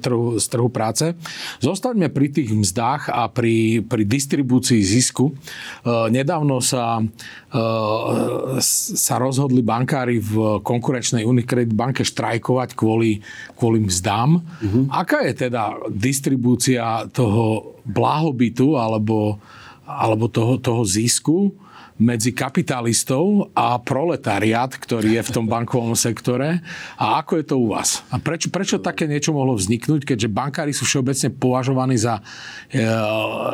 [0.00, 1.12] trhu, z trhu práce.
[1.60, 5.30] Zostaňme pri tých mzdách a pri, pri distribúcii zisku.
[5.30, 5.34] E,
[6.10, 7.02] nedávno sa,
[8.74, 13.22] sa rozhodli bankári v konkurenčnej Unicredit banke štrajkovať kvôli,
[13.54, 14.30] kvôli mzdám.
[14.38, 14.84] Uh-huh.
[14.90, 19.38] Aká je teda distribúcia toho blahobytu alebo,
[19.86, 21.52] alebo toho, toho zisku
[21.94, 26.58] medzi kapitalistov a proletariat, ktorý je v tom bankovom sektore.
[26.98, 28.02] A ako je to u vás?
[28.10, 32.18] A prečo, prečo také niečo mohlo vzniknúť, keďže bankári sú všeobecne považovaní za,
[32.74, 32.82] e,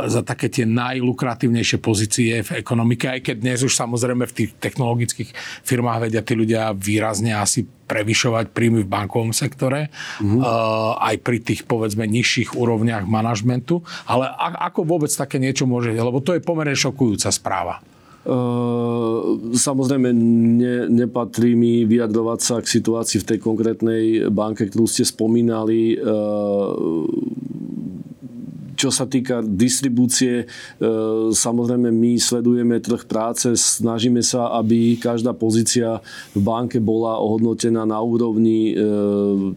[0.09, 5.31] za také tie najlukratívnejšie pozície v ekonomike, aj keď dnes už samozrejme v tých technologických
[5.61, 9.91] firmách vedia tí ľudia výrazne asi prevyšovať príjmy v bankovom sektore,
[10.23, 10.41] mm-hmm.
[11.03, 13.83] aj pri tých povedzme nižších úrovniach manažmentu.
[14.07, 17.83] Ale ako vôbec také niečo môže, lebo to je pomerne šokujúca správa.
[19.57, 25.97] Samozrejme, ne, nepatrí mi vyjadrovať sa k situácii v tej konkrétnej banke, ktorú ste spomínali.
[28.81, 30.47] Čo sa týka distribúcie, e,
[31.37, 36.01] samozrejme my sledujeme trh práce, snažíme sa, aby každá pozícia
[36.33, 38.73] v banke bola ohodnotená na úrovni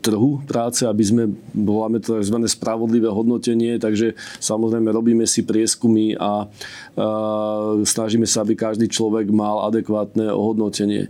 [0.03, 1.23] trhu práce, aby sme,
[1.55, 2.35] voláme to tzv.
[2.51, 4.11] spravodlivé hodnotenie, takže
[4.43, 6.51] samozrejme robíme si prieskumy a
[7.83, 11.09] snažíme sa, aby každý človek mal adekvátne ohodnotenie.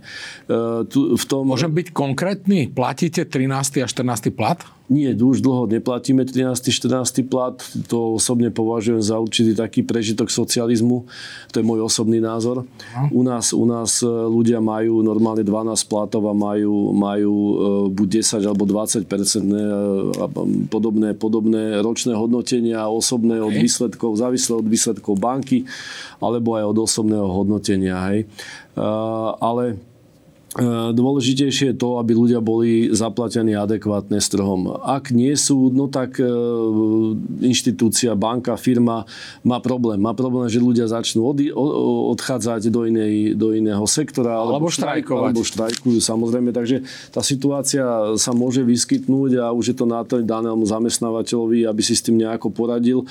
[0.88, 1.44] v tom...
[1.44, 2.72] Môžem byť konkrétny?
[2.72, 3.84] Platíte 13.
[3.84, 4.32] a 14.
[4.32, 4.64] plat?
[4.84, 6.68] Nie, už dlho neplatíme 13.
[6.68, 7.24] 14.
[7.24, 7.56] plat.
[7.88, 11.08] To osobne považujem za určitý taký prežitok socializmu.
[11.52, 12.68] To je môj osobný názor.
[13.08, 17.54] U nás, u nás e, ľudia majú normálne 12 platov a majú, majú e,
[17.92, 19.62] buď 10 alebo 20 percentné
[20.68, 25.64] podobné, podobné ročné hodnotenia osobné od výsledkov, závislé od výsledkov banky
[26.22, 27.96] alebo aj od osobného hodnotenia.
[28.10, 28.30] Hej.
[29.40, 29.78] Ale
[30.94, 34.70] dôležitejšie je to, aby ľudia boli zaplatení adekvátne s trhom.
[34.86, 36.30] Ak nie sú, no tak e,
[37.42, 39.02] inštitúcia, banka, firma
[39.42, 39.98] má problém.
[39.98, 41.42] Má problém, že ľudia začnú od,
[42.14, 44.38] odchádzať do, inej, do iného sektora.
[44.38, 45.32] Alebo, alebo štrajkovať.
[45.34, 46.54] Alebo štrajkujú, samozrejme.
[46.54, 51.98] Takže tá situácia sa môže vyskytnúť a už je to na danému zamestnávateľovi, aby si
[51.98, 53.02] s tým nejako poradil.
[53.02, 53.06] E,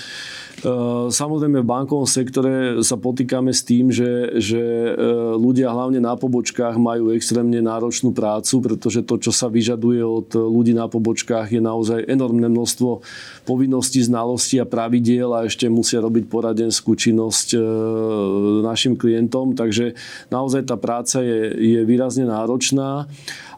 [1.12, 4.64] samozrejme v bankovom sektore sa potýkame s tým, že, že
[5.36, 10.38] ľudia hlavne na pobočkách majú extra extrémne náročnú prácu, pretože to, čo sa vyžaduje od
[10.38, 13.02] ľudí na pobočkách, je naozaj enormné množstvo
[13.50, 17.60] povinností, znalostí a pravidiel a ešte musia robiť poradenskú činnosť e,
[18.62, 19.58] našim klientom.
[19.58, 19.98] Takže
[20.30, 23.10] naozaj tá práca je, je výrazne náročná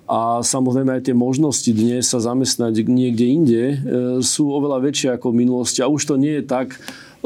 [0.07, 3.75] a samozrejme aj tie možnosti dnes sa zamestnať niekde inde e,
[4.23, 5.83] sú oveľa väčšie ako v minulosti.
[5.83, 6.79] A už to nie je tak,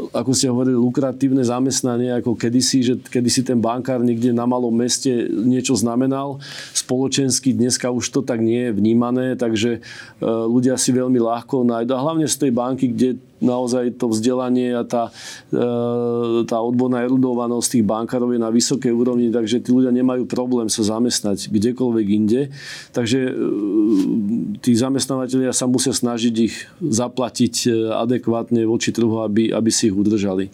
[0.08, 5.28] ako ste hovorili, lukratívne zamestnanie ako kedysi, že kedysi ten bankár niekde na malom meste
[5.28, 6.40] niečo znamenal.
[6.72, 9.80] Spoločensky dneska už to tak nie je vnímané, takže e,
[10.24, 11.92] ľudia si veľmi ľahko nájdu.
[11.92, 15.08] A hlavne z tej banky, kde naozaj to vzdelanie a tá,
[15.50, 20.68] e, tá odborná erudovanosť tých bankárov je na vysokej úrovni, takže tí ľudia nemajú problém
[20.68, 22.52] sa zamestnať kdekoľvek inde.
[22.92, 23.32] Takže e,
[24.60, 29.96] tí zamestnávateľia sa musia snažiť ich zaplatiť e, adekvátne voči trhu, aby, aby si ich
[29.96, 30.52] udržali.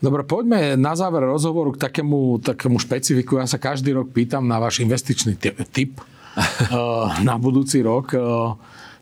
[0.00, 3.36] Dobre, poďme na záver rozhovoru k takému, takému špecifiku.
[3.36, 6.00] Ja sa každý rok pýtam na váš investičný tip
[7.28, 8.16] na budúci rok.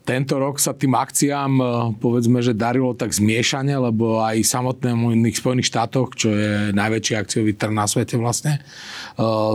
[0.09, 1.65] Tento rok sa tým akciám e,
[2.01, 7.53] povedzme, že darilo tak zmiešane, lebo aj samotnému iných Spojených štátoch, čo je najväčší akciový
[7.53, 8.61] trh na svete vlastne, e,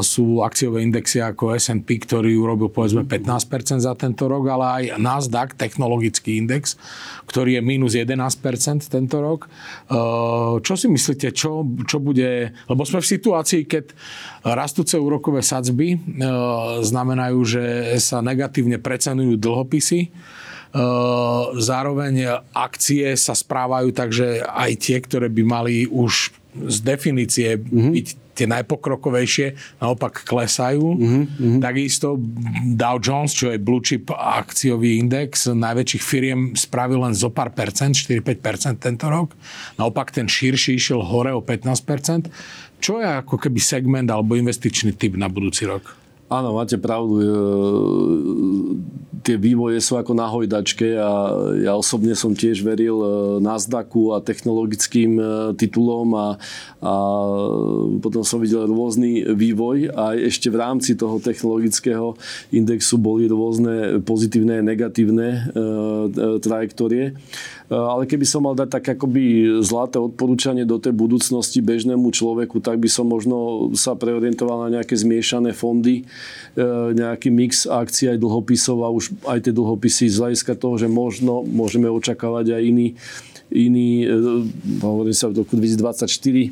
[0.05, 5.57] sú akciové indexy ako S&P, ktorý urobil povedzme 15% za tento rok, ale aj Nasdaq,
[5.57, 6.77] technologický index,
[7.25, 9.49] ktorý je minus 11% tento rok.
[9.49, 9.97] E,
[10.61, 13.89] čo si myslíte, čo, čo bude, lebo sme v situácii, keď
[14.45, 15.97] rastúce úrokové sadzby
[16.83, 17.63] znamenajú, že
[17.97, 20.13] sa negatívne precenujú dlhopisy,
[21.53, 27.93] zároveň akcie sa správajú tak, že aj tie, ktoré by mali už z definície mm-hmm.
[27.93, 30.97] byť tie najpokrokovejšie, naopak klesajú.
[30.97, 31.61] Mm-hmm.
[31.61, 32.17] Takisto
[32.73, 37.93] Dow Jones, čo je blue chip akciový index najväčších firiem spravil len zo pár percent,
[37.93, 39.37] 4-5% tento rok.
[39.77, 42.33] Naopak ten širší išiel hore o 15%.
[42.81, 46.02] Čo je ako keby segment alebo investičný typ na budúci rok?
[46.33, 47.13] Áno, máte pravdu.
[47.21, 47.27] E,
[49.21, 51.29] tie vývoje sú ako na hojdačke a
[51.61, 53.07] ja osobne som tiež veril e,
[53.37, 55.23] Nasdaqu a technologickým e,
[55.53, 56.27] titulom a,
[56.81, 56.93] a
[58.01, 62.17] potom som videl rôzny vývoj a ešte v rámci toho technologického
[62.49, 65.53] indexu boli rôzne pozitívne a negatívne
[66.41, 67.13] trajektórie.
[67.73, 72.77] Ale keby som mal dať tak akoby zlaté odporúčanie do tej budúcnosti bežnému človeku, tak
[72.77, 76.05] by som možno sa preorientoval na nejaké zmiešané fondy,
[76.53, 80.85] E, nejaký mix akcií aj dlhopisov a už aj tie dlhopisy z hľadiska toho, že
[80.85, 82.87] možno môžeme očakávať aj iný
[83.53, 84.09] iný, e,
[84.81, 86.51] hovorím sa v roku 2024, e,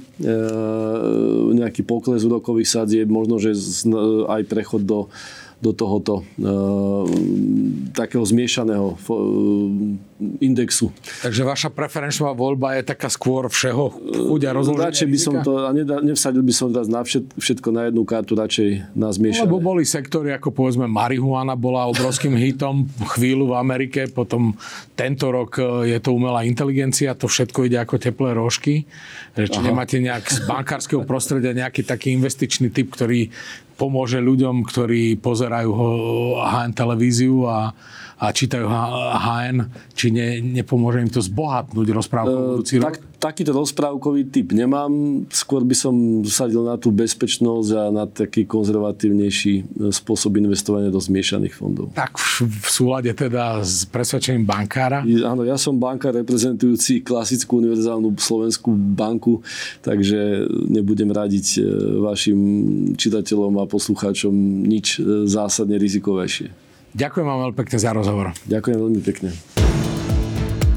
[1.54, 3.58] nejaký pokles úrokových sadzieb, možno, že
[4.26, 5.10] aj prechod do
[5.62, 7.06] do tohoto uh,
[7.94, 10.94] takého zmiešaného uh, indexu.
[11.22, 13.94] Takže vaša preferenčná voľba je taká skôr všeho
[14.30, 17.90] chuť a rozloženie Radšej by som to, a nevsadil by som teraz na všetko na
[17.90, 19.46] jednu kartu, radšej na zmiešané.
[19.46, 22.86] Lebo boli sektory, ako povedzme marihuana bola obrovským hitom
[23.18, 24.54] chvíľu v Amerike, potom
[24.94, 28.86] tento rok e, je to umelá inteligencia, to všetko ide ako teplé rožky.
[29.38, 29.66] Či Aha.
[29.66, 33.32] nemáte nejak z bankárskeho prostredia nejaký taký investičný typ, ktorý
[33.82, 35.74] pomôže ľuďom, ktorí pozerajú
[36.38, 37.74] HN televíziu a,
[38.22, 39.58] a čítajú HN,
[39.98, 43.18] či ne, nepomôže im to zbohatnúť rozprávkou uh, budúci tak, rok?
[43.18, 45.26] Takýto rozprávkový typ nemám.
[45.34, 49.64] Skôr by som sadil na tú bezpečnosť a na taký konzervatívnejší e,
[49.94, 51.94] spôsob investovania do zmiešaných fondov.
[51.94, 55.02] Tak v, v súlade teda s presvedčením bankára?
[55.06, 59.42] Áno, ja som bankár reprezentujúci klasickú univerzálnu slovenskú banku,
[59.82, 61.60] takže nebudem radiť e,
[62.06, 62.40] vašim
[62.98, 64.34] čitateľom a poslucháčom
[64.66, 66.61] nič zásadne rizikovejšie.
[66.92, 68.36] Ďakujem vám veľmi pekne za rozhovor.
[68.48, 69.30] Ďakujem veľmi pekne.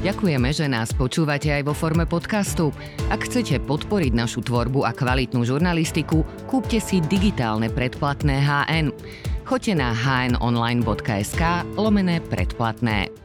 [0.05, 2.69] Ďakujeme, že nás počúvate aj vo forme podcastu.
[3.09, 8.93] Ak chcete podporiť našu tvorbu a kvalitnú žurnalistiku, kúpte si digitálne predplatné HN.
[9.49, 11.41] Choďte na hnonline.sk
[11.73, 13.24] lomené predplatné.